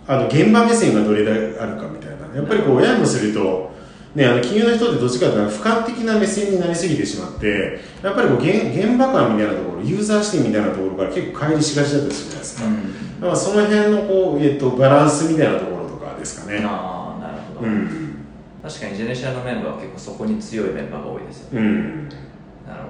[0.06, 2.34] あの現場目線がどれだけあるかみたいな。
[2.34, 3.72] やっぱりこう親もすると
[4.14, 13.20] ね、あの金融の人ってどっちかというと俯瞰的な目線になりすぎてしまってやっぱりこう現現場感みたいなところユーザー視点みたいなところから結構乖離しがちだったりするじゃないですか、ん。
[13.20, 16.62] だからその辺のこう、えっと、バランスみたいなところとかですかね。
[16.64, 18.18] ああなるほど、うん。
[18.62, 22.08] 確かにジェネシアのメンバーは結構そこに強いメンバーが多いですよね、うん。
[22.08, 22.86] なるほ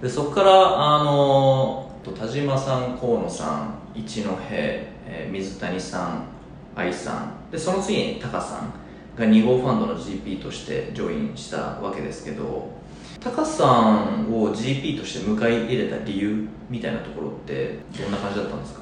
[0.00, 0.06] ど。
[0.06, 6.24] でそこからあのと田島さん河野さん一戸、えー水谷さん
[6.76, 7.12] 愛さ
[7.48, 8.72] んでその次にタカさん
[9.18, 12.70] が2号ファンドの GP としてジョインしたわけですけど
[13.20, 13.66] タカさ
[14.06, 18.80] んを GP として迎え入れた理由みたいなところってどんな感じだったんですか？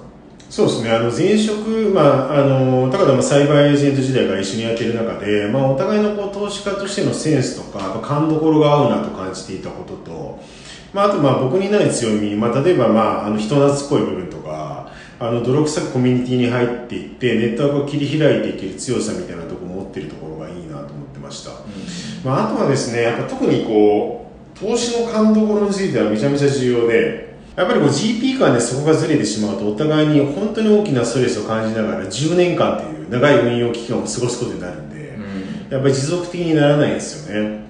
[0.51, 0.91] そうですね。
[0.91, 2.01] あの、前職、ま
[2.33, 10.39] あ、あの、高田もサイバーエージェント時代から一緒にやってる中で、まあ、お互いのこう、投資家としてのセンスとか、やっぱ勘どころが合うなと感じていたことと、
[10.93, 21.51] まあ、あと、まあ、僕にない強み、まあ、例えば、まあ、あの、人懐っこい部分とか、あの、泥臭くコミュニティに入っていって、ネットワークを切り開いていける強さみたいなところを持っているところがいいなと思ってました。
[22.25, 37.68] まあ、あとはですね、やっぱ特にこう、投資の勘どころについてはめちゃめちゃ重要で、やっぱりこう GP 間でそこがずれてしまうと、お互いに本当に大きなストレスを感じながら10年間という長い運用期間を過ごすことになるんで、うんやっぱり持続的にならないんですよね。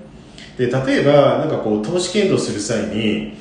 [0.59, 3.35] で、例えば、なんかこう、投資検討する際に、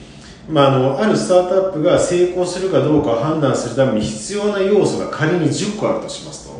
[0.47, 6.55] まあ、あの、あるスタートアップが成功するかどうかを判断するために必要な要素が仮に10個あるとしますと。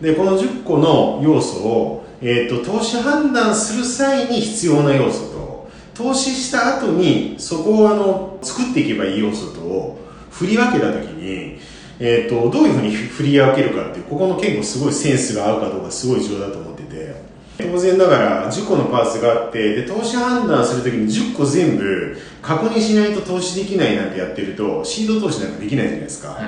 [0.00, 9.98] で、この10個の要素を、えっ、と、投資判断する際に必要な要素と、投資した後にそこをあの、作っていけばいい要素と
[10.30, 11.58] 振り分けたときに、
[12.00, 26.28] えっ、と、どういうふうに振り分けるかっていう、ここの結構すごいセンスが合うかどうかすごい重要だと思ってて、当然ながら10個のパーツがあって、で、投資判断するときに10個全部確認しないと投資できないなんてやってると、シード投資なんかできないじゃないですか。
[26.28, 26.44] はい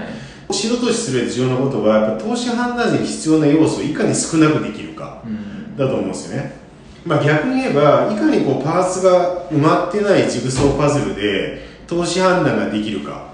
[0.48, 5.20] シード投資する上で重要なことは、やっぱ投資判断時に必要な要素をいかに少なくできるか。
[5.26, 6.56] うんだと思うんですよね。
[7.04, 13.28] まあ、逆に言えばいかにこうパーツが埋まってないジグソーパズルで投資判断ができるか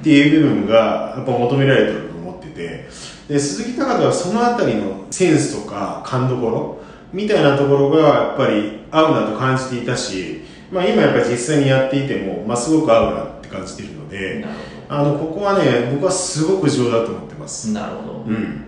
[0.00, 2.88] っていう部分がやっぱ求められてると思ってて
[3.28, 6.79] で鈴木隆はその辺りのセンスとか勘どころ
[7.12, 14.44] みたいなところがやっぱり合うなと感じていたし、まあ、今やっぱり実際にやっていても、まあ、すごく合うなって感じているので
[14.88, 17.72] あのここはね僕はすごく上だと思ってます。
[17.72, 18.64] なるほど、うん。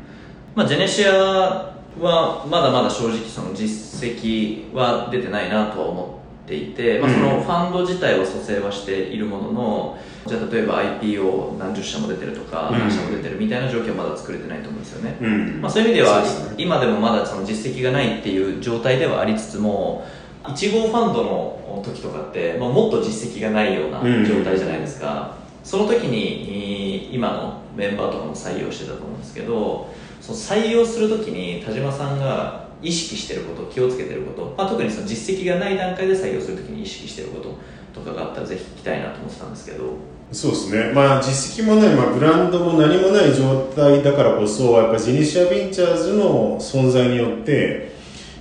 [0.54, 15.60] まあ、ジェネシアはまだまだ正直その実績は出てないなとは思っていて、まあ、そのファンド自体は蘇生はしているものの、じゃあ例えば IPO 何十社も出てるとか何社も出てるみたいな状況はまだ作れてないと思うんですよね、うん。
[15.60, 16.22] まあ、そういう意味では
[16.56, 20.06] 今でもまだその実績がないっていう状態ではありつつも
[20.44, 37.56] 1号ファンドの時とかって、まあ、もっと実績がないような状態じゃないですか、その時にい今のメンバーとかも採用してたと思うんですけどその採用する時に田島さんが意識してること気をつけてること、まあ、特にその実績がない段階で採用する時に意識してること
[37.94, 39.84] とかがあったらぜひ聞きたいなと思ってたんですけど。
[40.32, 47.92] そうですね、まあ、実績もない、まあ、ブランドも何もない状態だからこそやっぱジェニシア・ベンチャーズの存在によって、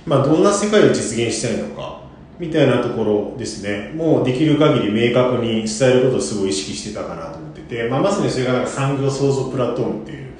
[0.06, 2.00] まあ、どんな世界を実現したいのか
[2.38, 3.92] みたいなところですね。
[3.94, 10.32] もうできる限り明確に伝えることをすごい意識してたかなと思ってて、まあ、まさにそれがなんか産業創造プラットフォームっていう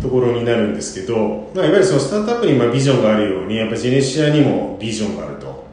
[0.00, 5.68] ところになるんですけど、まあ、いわゆるそのスタートアップにまビジョンがあるようにやっぱジェネシアにもビジョンがあると。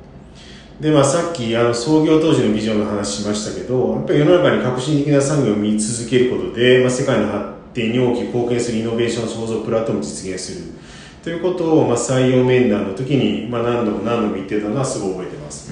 [0.80, 10.78] で、まあ、さっきあの創業当時のビジョンの話しましたけどやっぱり世の中に革新的な産業を見続けることで、まあ、世界の発展に大きく貢献するイノベーション創造プラットフォームを実現する。
[11.24, 15.72] ということを、ま、採用面談の時に、ま、何度も何度も言ってたのはすごい覚えてます。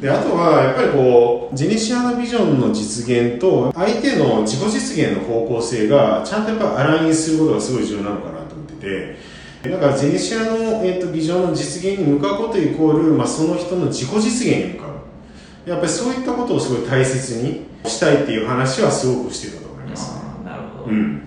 [0.00, 9.36] であとはやっぱりこうジェニシアのビジョンの実現と相手の自己実現の方向性がちゃんとやっぱアラインすることがすごい重要なのかなと思ってて。
[9.70, 14.86] だからジェニシアの、えー、とビジョンの実現に向かうことイコール、まあ、その人の自己実現に向か
[15.66, 15.68] う。
[15.68, 20.14] やっぱりそういったことをすごい大切にしたいっていう話はすごくしてたと思います。
[20.14, 21.22] ねなるほど、うん。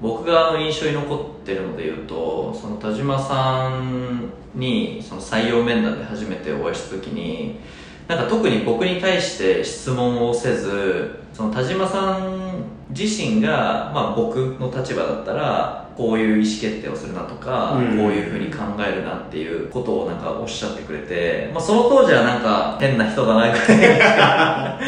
[0.00, 7.60] 僕があの印象に残ってるので言うとその田島さんにその採用面談で初めてお会いした時に
[8.08, 17.98] なんか特に僕に対して質問をせずその田島さん自身が、まあ、僕の立場だったらこういう意思決定をするなとか、うん。
[17.98, 24.78] こういうふうに考えるなっていうことをなんかおっしゃってくれて、まあ、その当時はなんか変な人だなぐらい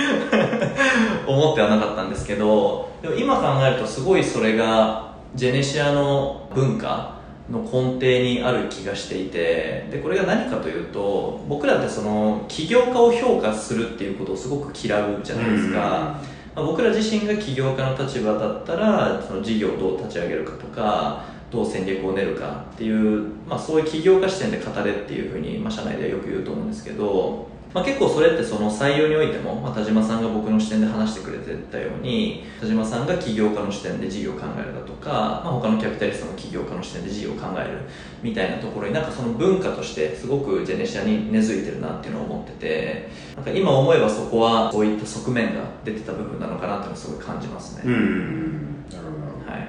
[1.26, 7.19] 思ってはなかったんですけどでも今考えるとすごいそれがジェネシアの文化
[7.50, 37.83] の根底にある気がしていてでこれが何かというと僕らってその起業家を評価するっていうことをすごく嫌うじゃないですか、まあ僕ら自身が起業家の立場だったらその事業をどう立ち上げるかとかどう戦略を練るかっていう、まあ、そういう起業家視点で語れっていうふうに、まあ、社内ではよく言うと思うんですけど、まあ、結構それってその採用においても、まあ、田島さんが僕の視点で話してくれてたように田島さんが起業家の視点で事業を考えるだとか、まあ、他のキャピタリストの起業家の視点で事業を考える
[38.22, 47.83] みたいなところになんかその文化としてすごくジェネシアに根付いてるなっていうのを思っててなんか今思えばそこはそういった側面が出てた部分なのかなっていうのをすごい感じますね。
[47.87, 48.85] うん。
[48.90, 49.50] なるほど。
[49.50, 49.68] はい、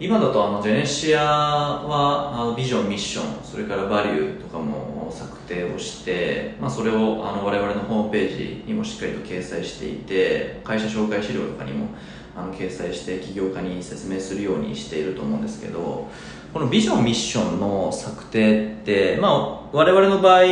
[0.00, 11.88] 今だとあのジェネシアはあのビジョンミッションそれからバリューとかも策定をして、まあ、それをあの我々のホームページにもしっかりと掲載していて会社紹介資料とかにも
[12.36, 16.08] あの掲載して起業家に説明するようにしていると思うんですけど
[16.52, 20.42] このビジョンミッションの策定って、まあ、我々の場合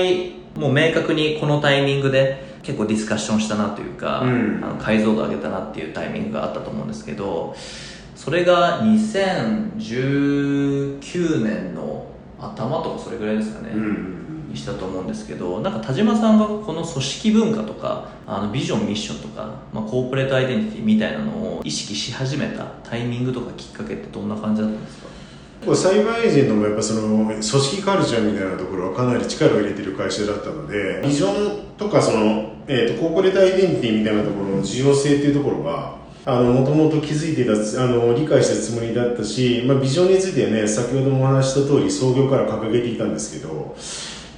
[0.56, 4.60] もう明確にこのタイミングで結構ディスカッションしたなというか、うん。
[4.64, 7.54] あの解像度上げたなっていうタイミングがあったと思うんですけど
[8.16, 12.06] それが2019年の
[12.40, 14.15] 頭とかそれぐらいですかね、うん
[14.54, 25.06] したと思うんですけどなんか田島さんがこの組織文化とかあのビジョンミッションとか、まあ、コーポレートアイデンティティみたいなのを意識し始めたタイミングとかきっかけってどんな感じだったんですか？
[25.64, 43.74] これサイバーエージェントもやっぱその組織カルチャーみたいなところはかなり力を入れてる会社だったのでビジョンとかその、えー、とコーポレートアイデンティティみたいなところの重要性っていうところはあのもともと気づいていたあの理解したつもりだったし、まあ、ビジョンについてはね先ほどもお話した通り創業から掲げていたんですけど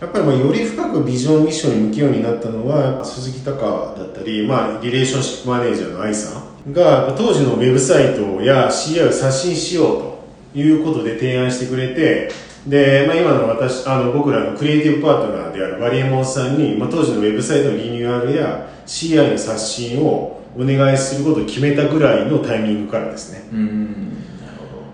[0.00, 10.18] やっぱりまあより深くビジョンミッションに向きようになったのは鈴木隆だったり、まあ、リレーションシップマネージャーの愛さんが当時のウェブサイトや CI を刷新しよ
[10.54, 12.30] うということで提案してくれて
[12.66, 23.48] で、まあ、今の私あの僕らのクリエイティブパートナーであるバリエモンさんに、まあ、当時のウェブサイトのリニューアルや CI の刷新をお願いすることを決めたぐらいのタイミングからですね。
[23.52, 24.27] うん。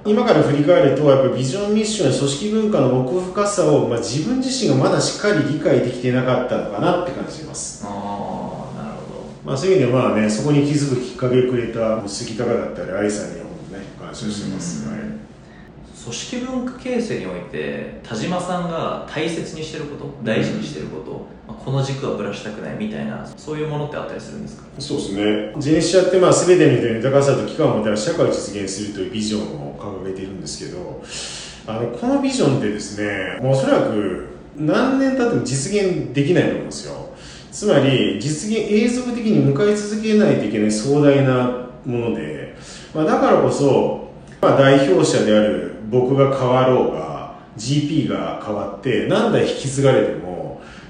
[0.07, 7.85] 今から振り返るとやっぱビジョンミッション組織文化の奥深さを、まあ、自分自身がまだしっかり理解できてなかったのかなって感じます。
[7.87, 9.25] ああなるほど。
[9.45, 15.15] まあ、そういう意味ではまあねそこに気づくきっかけをくれた杉高だったり愛さんには本当ね感謝してます、はい
[16.05, 24.65] 組織文化形成において田島さんが大切にしてること大事にしてること、まあこの軸はぶらしたくないみたいなそういうものってあったりするんですか？
[24.79, 25.55] そうですね。
[25.59, 31.03] ジェネシアってまあ全ての人に豊かさと機会をもたらす社会を実現するというビジョンを掲げているんですけど
[31.67, 37.11] あのこのビジョンってですねおそらく何年経っても実現できないと思うんですよ。
[37.51, 42.57] つまり実現永続的に向かい続けないといけない壮大なもので、
[42.93, 44.11] まあ、だからこそ、
[44.41, 50.34] まあ、代表者である僕が変わろうが GP が変わって何代引き継がれても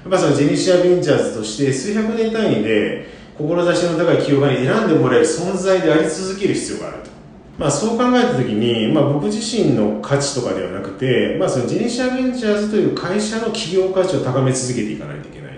[0.07, 7.09] っぱそのジェニシア・ベンチャーズとして数百年単位で志の高い企業家に選んでもらえる存在であり続ける必要があると。
[7.57, 15.51] まあ、そう考えたときに、まあ、僕自身の価値とかではなくて、まあ、そのジェネシア・ベンチャーズという会社の企業価値を高め続けていかないといけない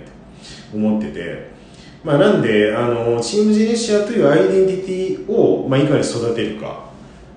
[0.71, 1.49] と思ってて、
[2.03, 6.85] まあ、なんであのチームジェネシアというアイデンティティを、まあ、いかに育てるか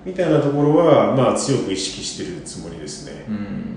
[0.05, 3.25] みたいなところは、まあ、強く意識してるつもりですね。
[3.27, 3.70] うん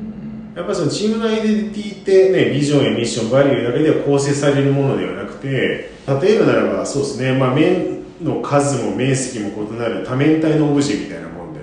[0.55, 11.61] やっぱりそのチームのアイデンティティってね、ビジョンやミッション、バリューだけでは構成されるものではなくて、例えばならばそうですね、まあ面の数も面積も異なる多面体のオブジェみたいなもんで、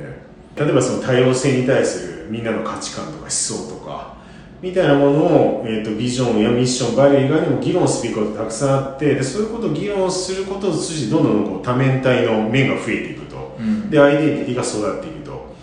[0.58, 4.18] 例えばその多様性に対するみんなの価値観とか思想とか、
[4.62, 5.26] みたいなもの
[5.62, 13.56] を、えー、とビジョンやミッション、バリュー以外にも議論すべきことたくさんあって、でそういうことを議論することを通じて、どんどんこう多面体の面が増えていくと。
[13.58, 15.54] うんでアイデンティティが育っていくと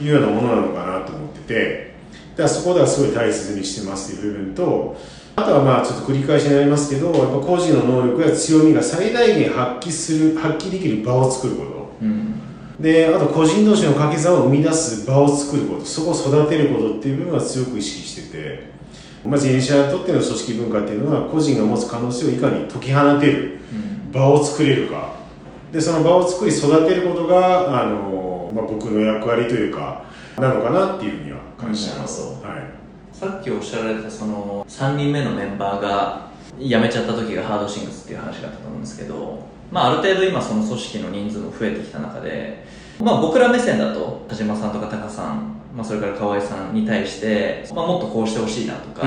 [0.00, 1.93] いうようなものなのかなと思ってて
[2.36, 4.96] だからそこではすごい大切にしてますという部分と
[5.36, 11.96] あとはまあちょっと繰り返しになりますけどやっぱ個人の能力や強みが最大限発揮する発揮できる場を作ること。
[12.02, 12.40] うん。
[12.78, 15.84] であと個人同士の掛け算を生み出す場を作ること。
[15.84, 18.70] そこを育てることっていう部分は強く意識してて、
[19.24, 24.12] まあ、自転車にとっての組織文化っていうのは個人が持つ可能性をいかに解き放てるうん。
[24.12, 25.14] 場を作れるか。
[25.72, 30.04] でその場を作り育てることがあの、まあ、僕の役割というか
[30.38, 31.88] なのかなっていうふうには感じ
[32.42, 42.64] はい、さっきおっしゃられたその3人目のメンバーが辞めちゃった時がハードシングスっていう話があったと思うんですけど、まあ、ある程度今その組織の人数も増えてきた中で、
[43.00, 49.06] まあ、僕ら目線だと田島さんとかタカさん、まあ、それから河合さんに対して、まあ、もっとこうしてほしいなとか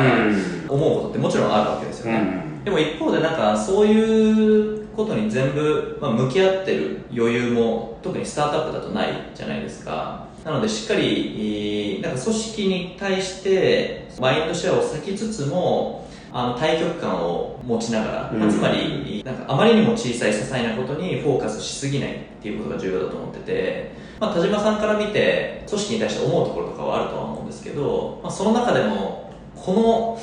[0.68, 18.50] 思うことってもちろんあるわけですよね、でも一方でなんかそういうことに全部、まあ、向き合ってる余裕も特にスタートアップだとないじゃないですかなのでしっかりえーなんか組織に対してマインドシェアを割きつつもあの対極感を持ちながら、まあうん。
[18.50, 30.20] つまりなんかあまりにも小さい些細なことにフォーカスしすぎないっていうことが重要だと思ってて、まあ、田島さんから見て組織に対して思うところとかはあるとは思うんですけど、まあ、その中でもこの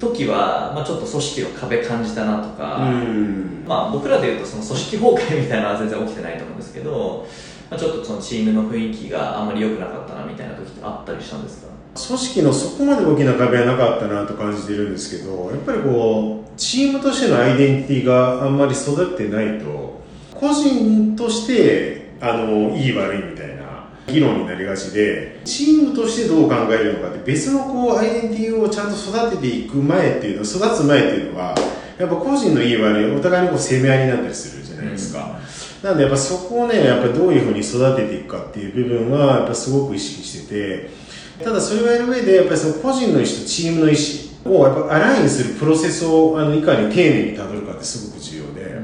[0.00, 3.64] 時は、まあ、ちょっと組織の壁感じたなとか、うん。
[3.68, 7.26] まあ、僕らでいうとその組織崩壊みたいなのは全然起きてないと思うんですけど、
[7.72, 11.72] まあ、ちょっとそのチームの雰囲気があんまり良くなかったなみたいな時ってあったりしたんですか？
[12.06, 20.02] 組織のそこまで大きな壁はなかったなと感じてるんですけどやっぱりこうチームとしてのアイデンティティがあんまり育ってないと
[20.34, 31.54] 個人としてあのいい悪いみたいな議論になりがちでチームとしてどう考えるのかって別のこうアイデンティティをちゃんと育てていく前っていうの育つ前っていうのは
[31.98, 35.38] やっぱ個人のいい悪いお互いにこう攻め合いになったりするじゃないですか、
[35.82, 41.02] なんでやっぱそこをねやっぱりどういうふうに育てていくかっていう部分はやっぱすごく意識してて。
[41.42, 48.78] ただそれをやる上でやっぱりその個人の意思とチームの意思をやっぱアラインするプロセスをあのいかに丁寧にたどるかってすごく重要で、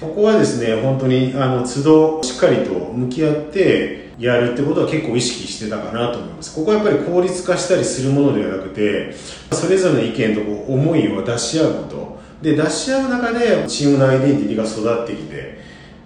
[0.00, 6.54] ここはですね本当にあの都度しっかりと向き合ってやるってことは結構意識してたかなと思います。
[6.54, 9.14] ここはやっぱり効率化したりするものではなくて
[9.52, 12.18] それぞれの意見とこう思いを出し合うこと。
[12.42, 15.57] で出し合う中でチームのアイデンティティが育ってきて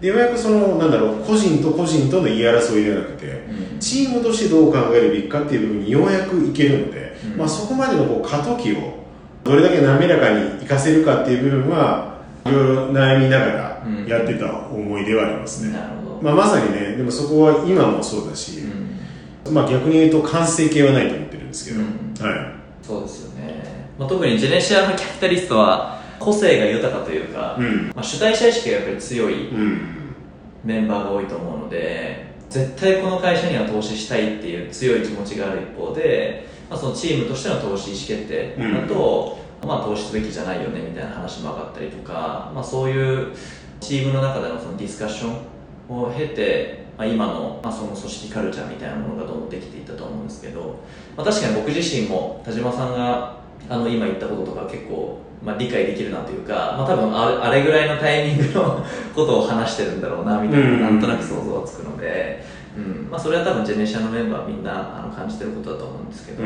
[0.03, 3.45] でようやくそのなんだろう個人と個人との言い争いではなくて
[3.79, 7.39] チームとしてどう考えるべきかっていう部分にようやくいけるので、うん。
[7.39, 9.05] まあ、そこまでのこう過渡期を
[9.45, 14.07] どれだけ滑らかに活かせるかっていう部分はいろいろ悩みながらうん。
[14.07, 18.61] やってた思いではありますね、なるほど、まあ、まさにねでもそこは今もそうだし、
[19.47, 19.55] うん。
[19.55, 21.87] まあ、逆に言うと完成形はないと思ってるんですけど、うん。
[22.21, 22.53] はい。
[22.83, 25.92] そうですよね、まあ、特にジェネシアのキャピタリストは
[26.25, 27.93] 個性が豊かというか、うん。
[27.95, 29.93] まあ、主体者意識がやっぱり強いうん。
[30.65, 43.35] メンバーが多いと思うので絶対この会社には投資したいっていう強い気持ちがある一方で、まあ、そのチームとしての投資意思決定だと、まあ、投資すべきじゃないよねみたいな話も上がったりとか、まあ、そういう
[43.81, 50.81] チームの中でのそのディスカッションを経て、まあまあ、今の,、まあその組織カルチャーみたいなものがどんどんできていったと思うんですけど、
[51.17, 58.85] まあ、確かに僕自身も田島さんがあの今言ったこととか結構、まあ、理解できるなというか、まあ、多分あれあれぐらいのタイミングの
[59.15, 62.45] ことを話してるんだろうなみたいな、なんとなく想像はつくので、
[62.77, 63.11] うん。
[63.11, 66.45] まあ、それは多分ジェネシアのメンバーみんなあの感じてることだと思うんですけど、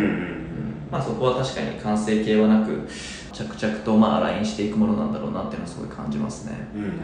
[0.90, 2.88] まあ、そこは確かに完成形はなく
[3.32, 6.53] 着々とまあラインしていくものなんだろうなっていうのはすごい感じますね、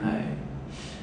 [0.02, 0.24] はい。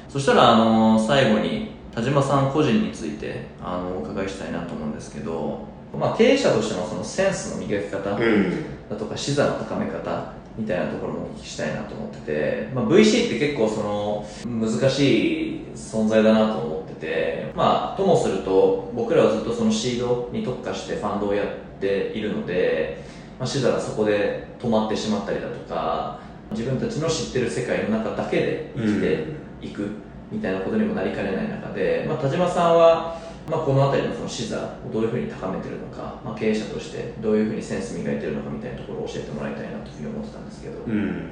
[0.08, 5.66] そしたらあの最後に田島さん個人についてあのお伺いしたいなと思うんですけど、
[5.98, 21.46] まあ、経営者としてのそのセンスの磨き方だとか視座の高め方みたいなところもお聞きしたいなと思ってて、まあ、VC って結構その難しい存在だなと思っててまあともすると僕らはずっとそのシードに特化してファンドをやっ
[21.80, 23.02] ているので、
[23.38, 29.24] まあ、視座がそこで止まってしまったりだとか自分たちの知ってる世界の中だけで生きて
[29.62, 29.88] いく
[30.30, 41.22] みたいなことにもなりかねない中で、まあ、田島さんはまあ、この辺りのその視座をどういうふうに高めてるのか、まあ、経営者としてどういうふうにセンス磨いてるのかみたいなところを教えてもらいたいなというふうに思ってたんですけど、うん、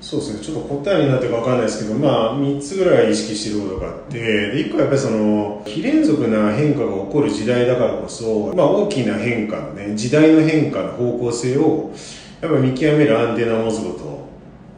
[0.00, 0.40] そうですね。
[0.42, 11.92] ちょっと答えになってるか分かんないですけど、まあ、3つぐらい意識してることがあってで1個はやっぱりその非連続な変化が起こる時代だからこそ、まあ、大きな変化のね時代の変化の方向性を
[12.40, 14.30] やっぱ見極めるアンテナを持つこと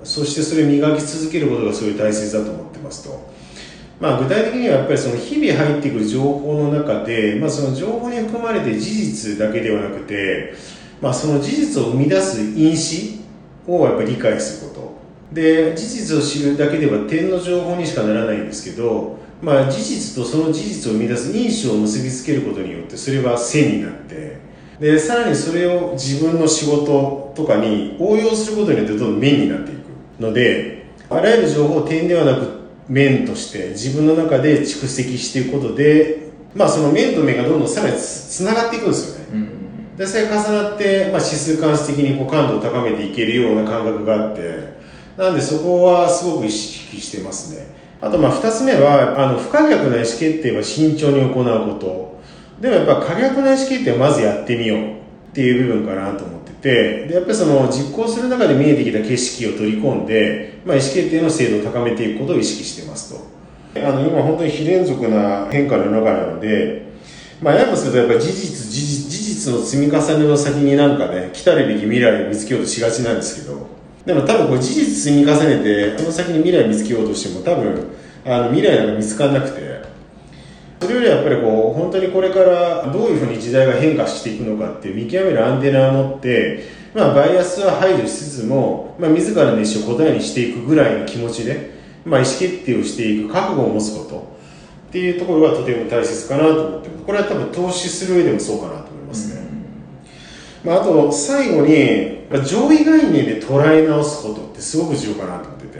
[0.04, 3.31] そしてそれを磨き続けることがすごい大切だと思ってますと。
[4.00, 10.54] まあ、具体的にはやっぱりその日々入ってくる情報の中で、まあ、その情報に含まれて事実だけではなくて、
[11.00, 13.20] まあ、その事実を生み出す因子
[13.66, 15.02] をやっぱり理解すること。
[15.32, 24.36] で事実を知るだけでは点の情報にしかならないんですけど、まあ、事実とその事実を生み出す因子を結びつけることによってそれは線になって
[24.78, 44.82] でさらにそれを自分の仕事とかに応用することによってどんどん面になっていくのであらゆる情報を点ではなく面として自分の中で蓄積していくことで、まあ、その面と面がどんどんさらにつながっていくんですよね、うん、でそれ重なって、まあ、指数関数的にこう感度を高めていけるような感覚があって
[45.16, 47.66] なんでそこはすごく意識してますね。
[48.00, 52.20] あとまあ2つ目はあの不可逆な意思決定は慎重に行うこと。
[52.60, 63.32] でもやっぱ可逆な意思決定はまずやってみようっていう部分かなと思っててでやっぱりその実行する中で見えてきた景色を取り込んで、まあ、意思決定の精度を高めていくことを意識してますと。
[63.74, 66.82] あの今本当に非連続な変化の中なので、
[67.40, 73.66] まあ、やもするとやっぱり事実事実の積み重ねの先になんかね来たるべき未来を見つけようとしがちなんですけど
[74.04, 77.88] でも多分これ事実積み重ねてその先に未来を見つけようとしても多分
[78.26, 79.71] あの未来なんか見つからなくて
[80.82, 91.70] それよりやっぱりこう本当にこれからどういうふうに時代が変化していくのかっていう見極めるアンテナを持って、まあ、バイアスは排除しつつも、まあ、自らの意思を答えにしていくぐらいの気持ちで、
[92.04, 94.36] まあ、意思決定をしていく覚悟を持つこと
[94.88, 99.40] っていうところがとても大切かなと思ってこれは多分投資する上でもそうかなと思いますね、
[100.64, 105.71] うん、まあ、あと最後に上位概念で捉え直すことってすごく重要かなと思って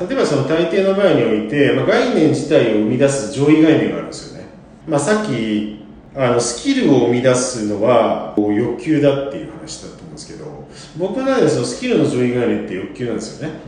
[0.00, 4.48] 例えばその大抵の場合において、まあ、概念自体を生み出す上位概念があるんですよね、
[4.88, 5.84] まあ、さっき
[6.14, 13.60] あのスキルを生み出すのは欲求だっていう話だと思うんですけど僕の中でそのスキルの上位概念って欲求なんですよね、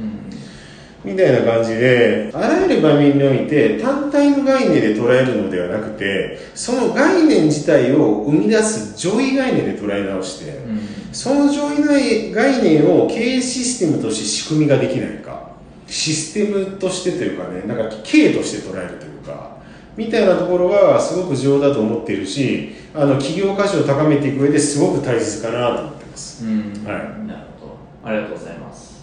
[1.04, 10.80] うん、みたいな感じであらゆる場面において単体の概念で捉えるのではなくてその概念自体を生み出す上位概念で捉え直して、うん、
[11.12, 15.31] その上位概念を経営システムとして仕組みができないか
[15.92, 19.58] システムとしてというかねなんか経として捉えるというか
[19.94, 26.98] みたいなところがすごく重要だと思っているしあの企業価値を高めていく上ですごく大切かなと思ってます、はい、なる
[27.60, 27.76] ほど。
[28.02, 29.02] ありがとうございます。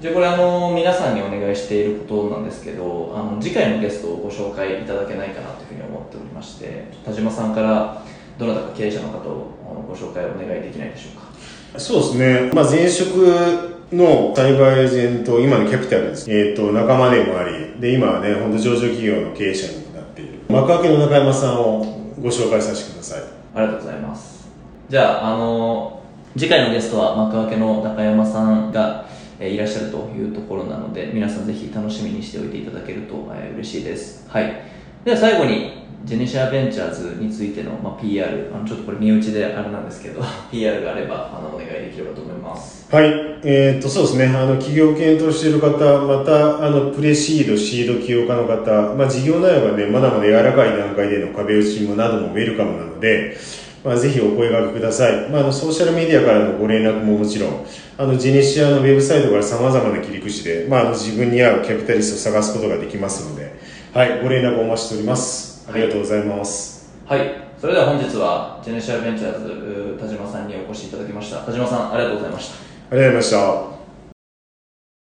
[0.00, 8.02] じゃあこれあの皆さんにお願いしていることなんですけどあの次回のゲストをご紹介いただけないかなというふうに思っておりまして田島さんから
[8.38, 11.80] どなたか経営者の方をご紹介お願いできないでしょうか？
[11.80, 16.28] そうですね、まあ、前職のサイバーエージェント、今のキャピタルです。
[16.30, 20.40] えっ、ー、と、仲間でもあり、で、今はね、本当上場企業の経営者になっている。
[20.48, 21.84] 幕開けの中山さんを
[22.20, 23.22] ご紹介させてください。
[23.54, 24.48] ありがとうございます。
[24.88, 26.02] じゃあ、あの、
[26.36, 29.06] 次回のゲストは幕開けの中山さんが、
[29.38, 34.26] えー、いらっしゃるというところなので、皆さんぜひ楽しみにしておいていただけると、えー、嬉しいです。
[34.28, 34.62] はい。
[35.04, 43.06] では最後に、ジェネシアベンチャーズについての、まあ、PR あのちょっとこれ身内であれなんですけど PR があればあのお願いできればと思いますはい
[43.42, 45.74] えー、っとそうですねあの企業検討している方
[46.06, 53.36] またあのプレシードシード起業家の方、まあ、事業内容がねまだまだ柔らかい段階での壁打ちもなどもウェルカムなので
[53.84, 55.28] まあ、ぜひお声掛けください。
[55.30, 63.54] まあ、あのソーシャルメディアからのご連絡ももちろん、あのジェネシアのウェブサイトから様々な切り口で、まあ、あの自分に合うキャピタリストを探すことができますので、
[63.94, 65.55] はい、ご連絡お待ちしております。
[65.68, 66.92] ありがとうございます。
[67.06, 67.46] はい。
[67.58, 71.38] それでは本日は、ジェネシアベンチャーズ、う田島さんにお越しいただきました。
[71.40, 72.54] 田島さん、ありがとうございました。
[72.90, 73.75] ありがとうございました。